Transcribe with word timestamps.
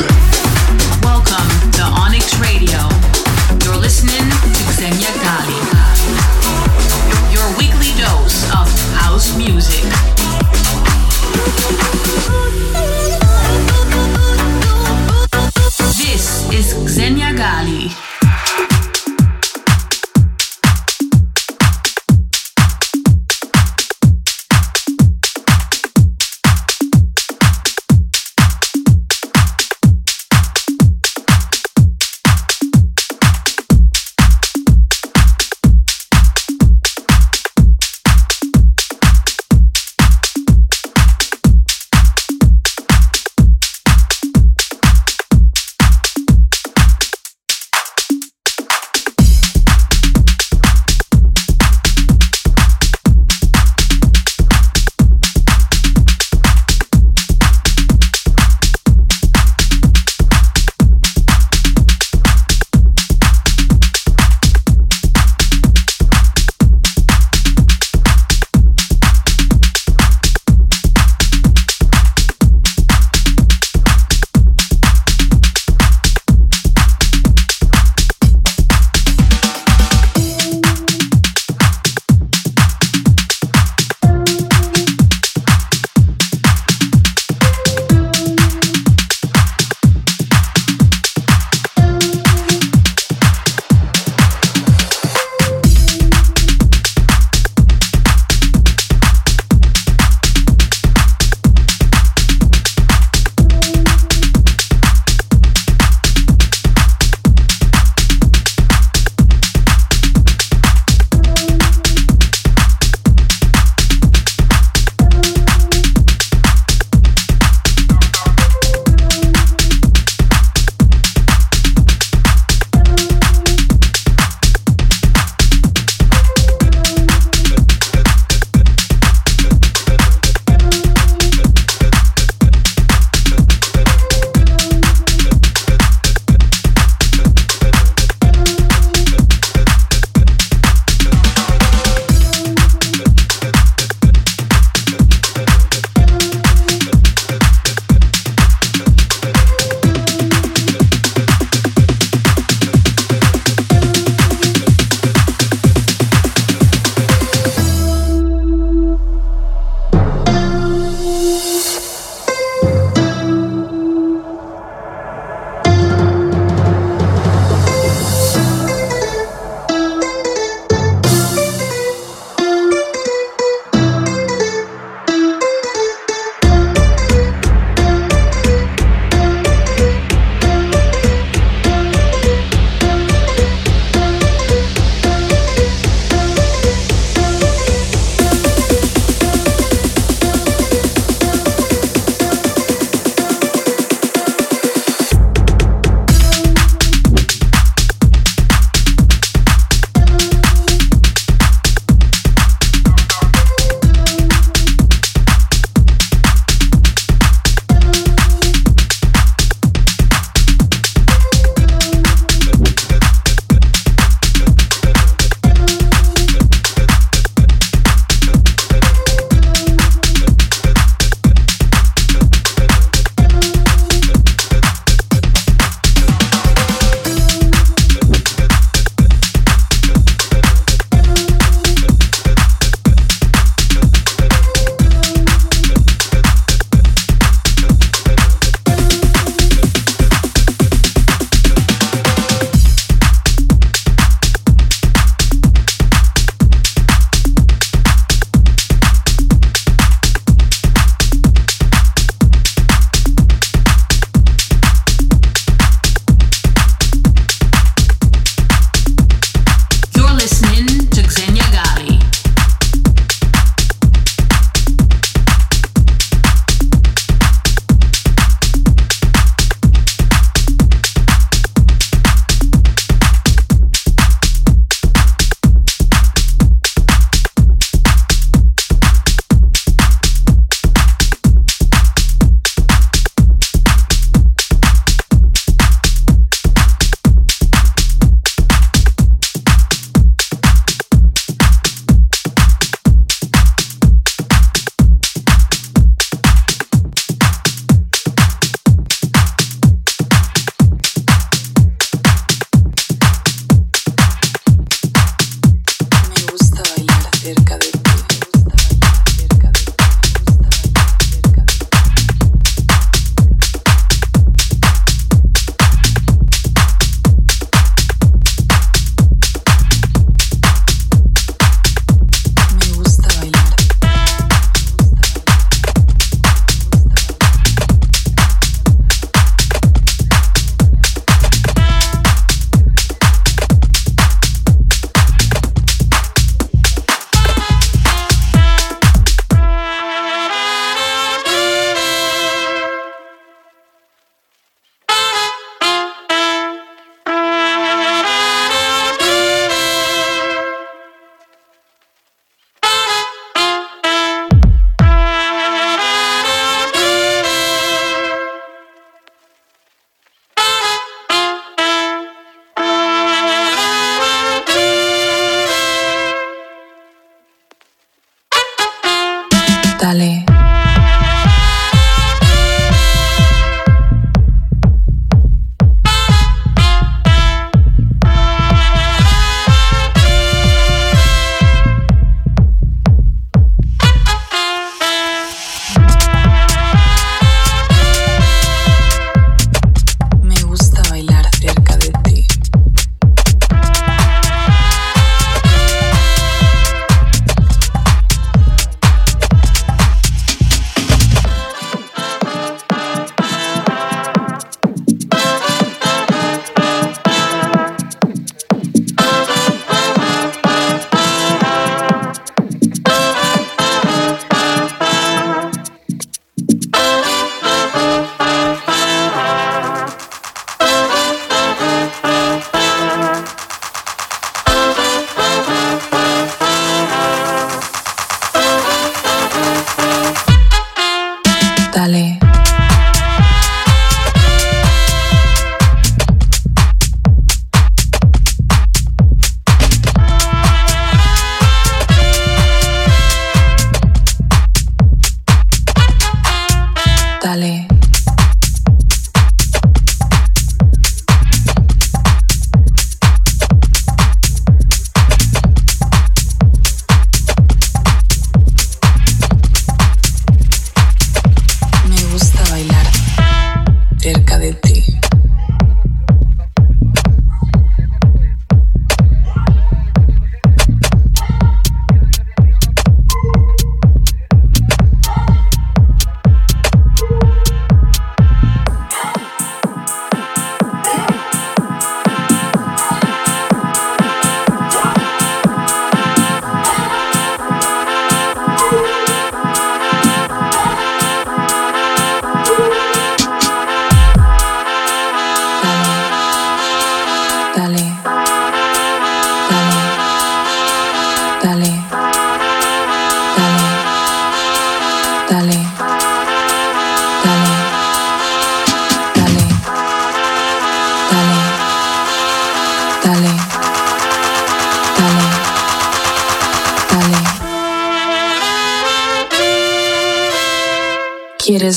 death. 0.00 0.39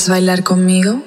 bailar 0.08 0.42
conmigo? 0.42 1.04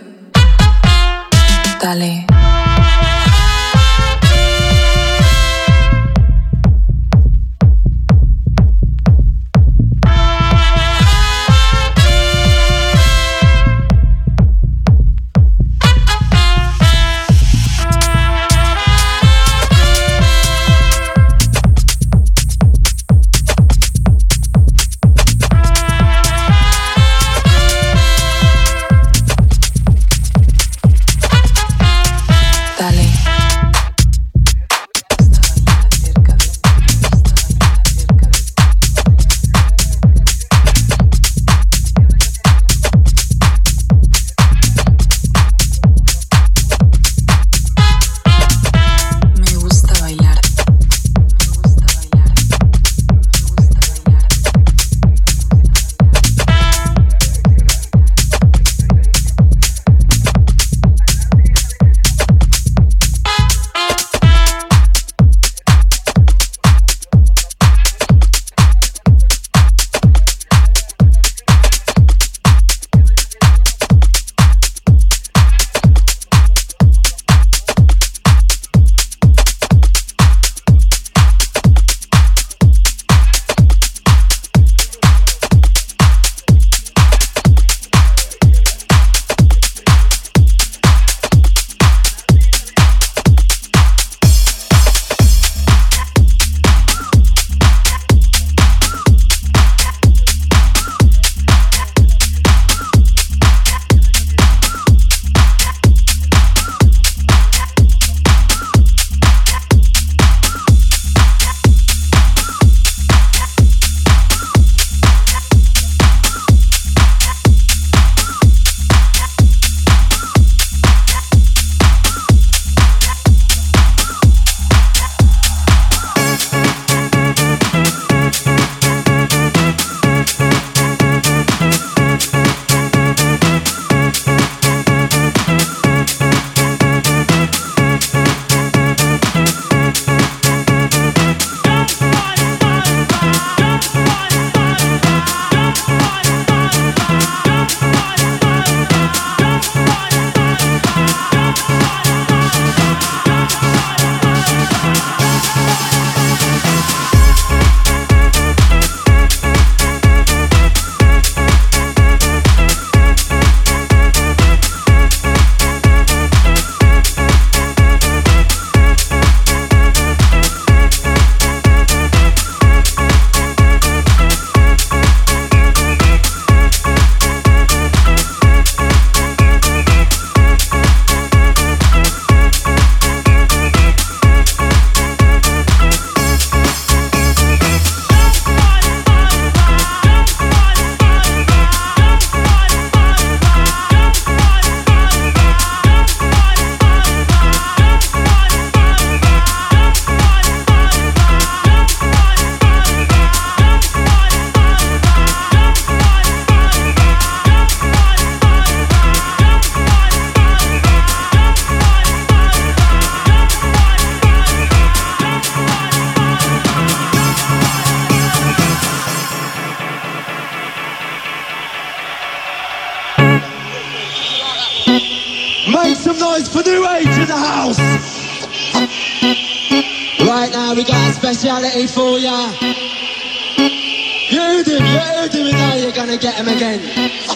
again. 236.49 236.79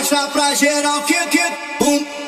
mostra 0.00 0.26
pra 0.28 0.54
geral 0.54 1.04
que 1.04 1.14
que 1.26 1.38
um 1.84 2.19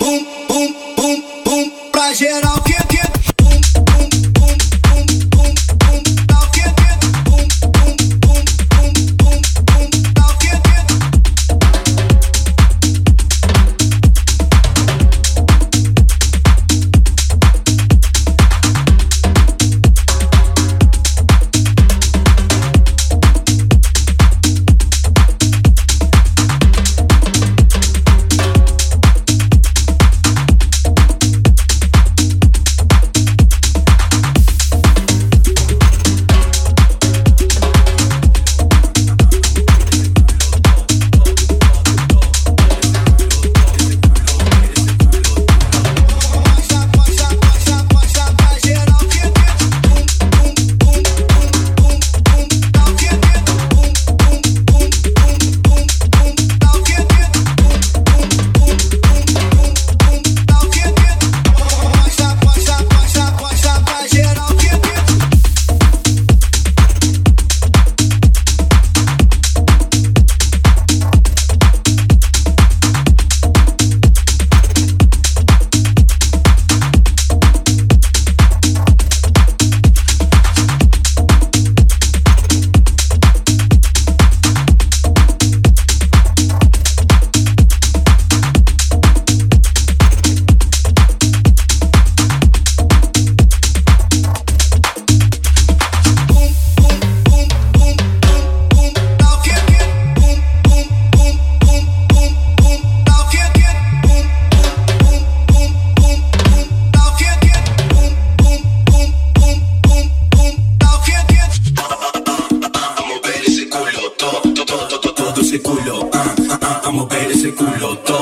Vamos 116.95 117.09
ese 117.33 117.55
culo 117.55 117.97
todo. 118.07 118.22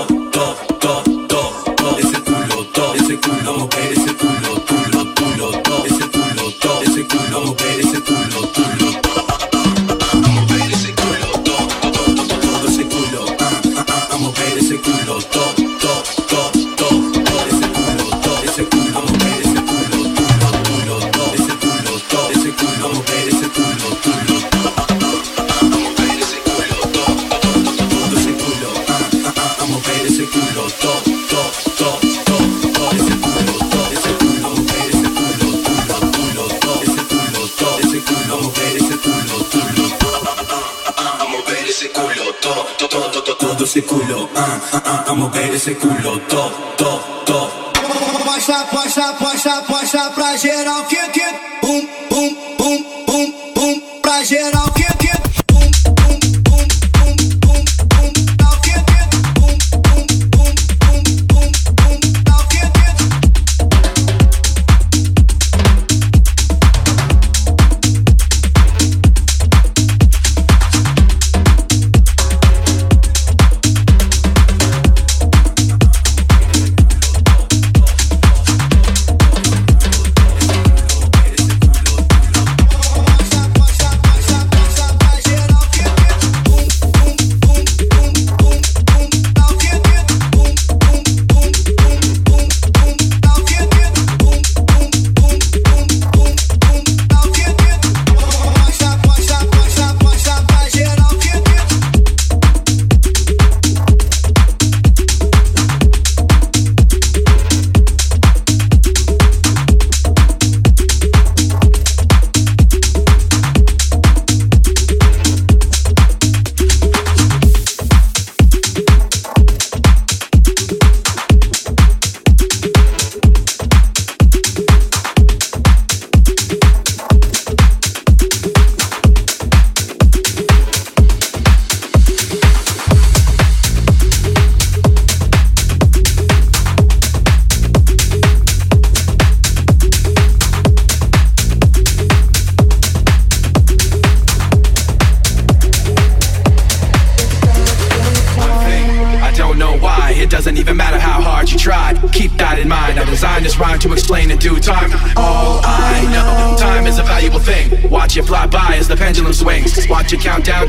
shit 50.40 50.66
off 50.66 50.89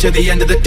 to 0.02 0.10
the 0.10 0.32
end 0.32 0.42
of 0.42 0.48
the 0.48 0.60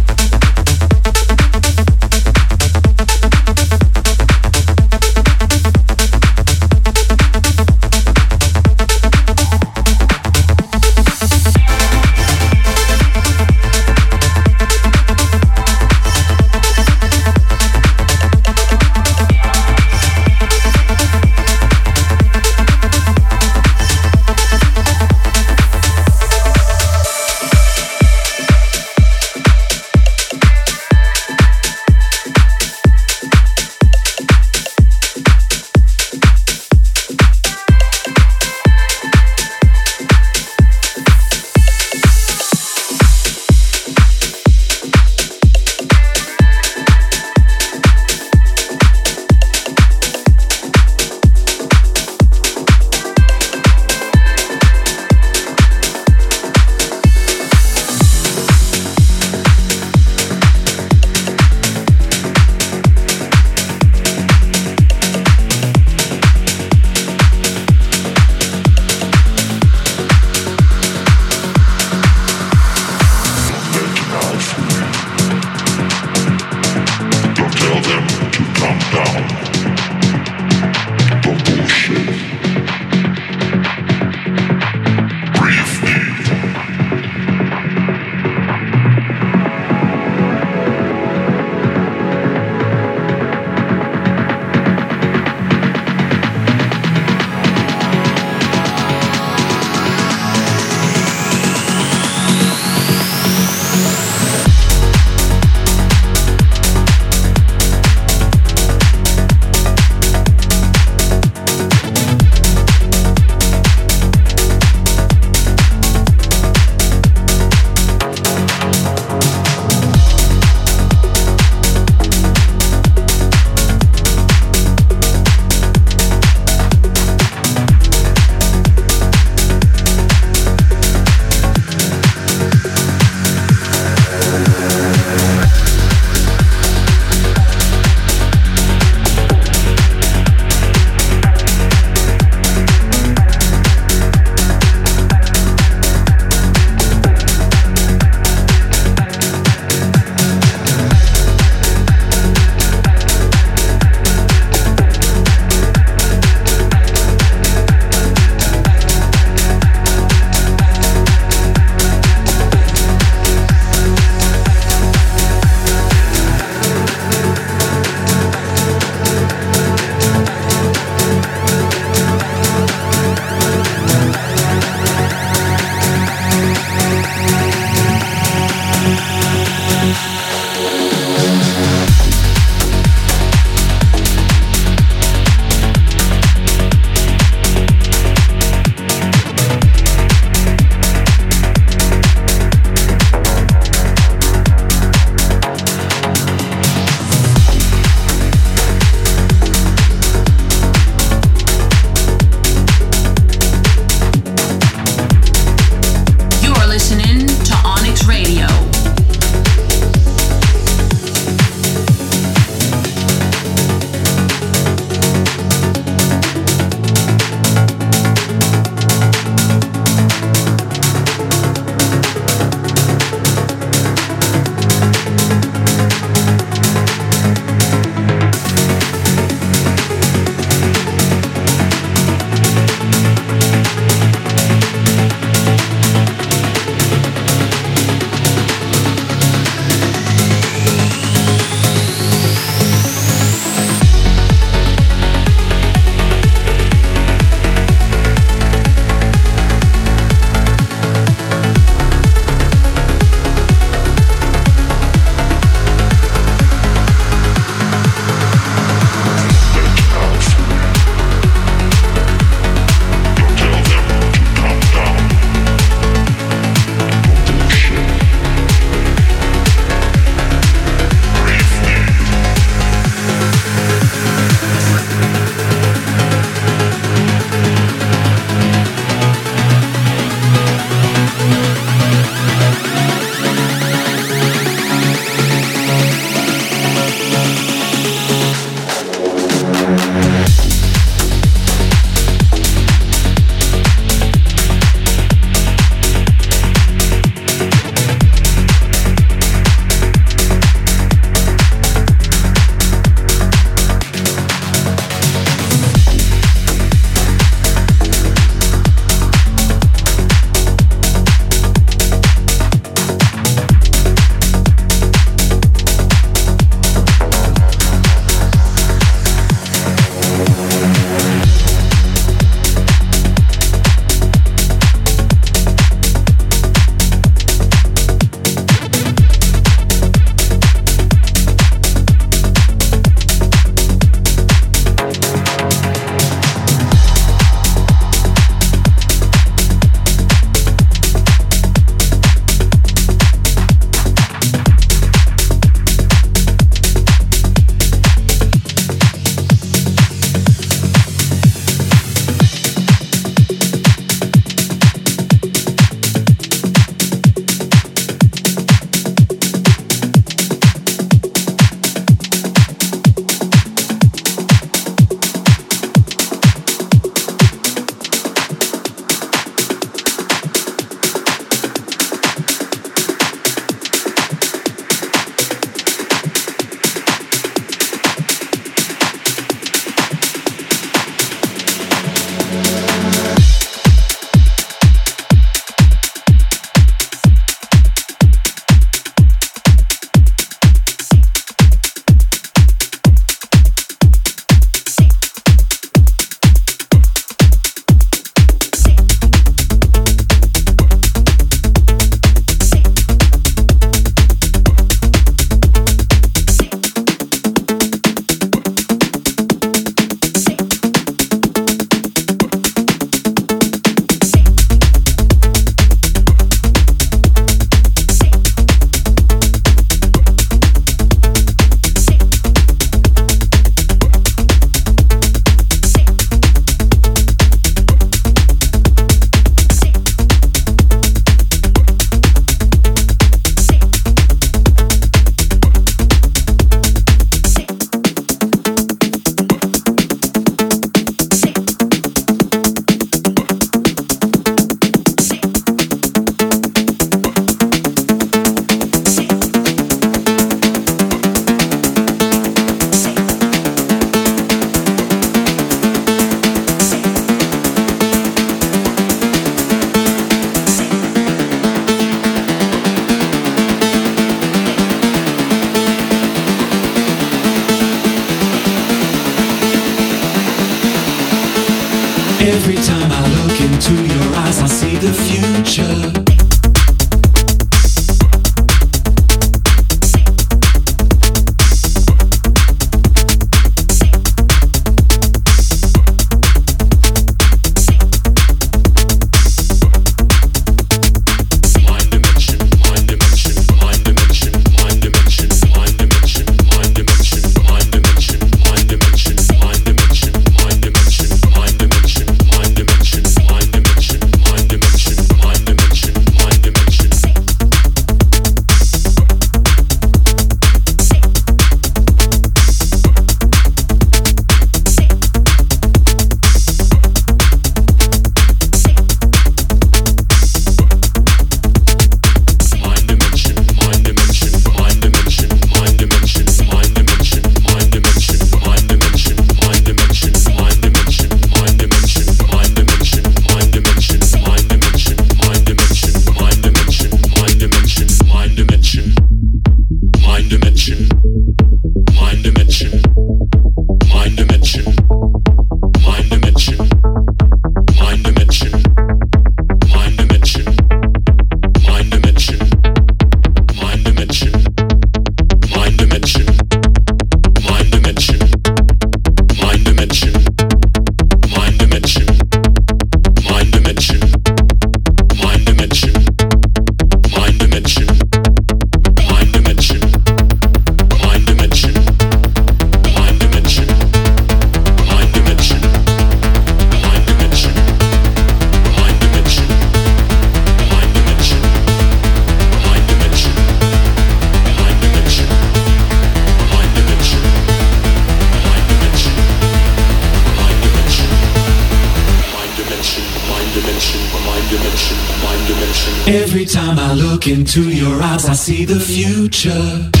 see 598.47 598.65
the 598.65 598.75
future. 598.79 600.00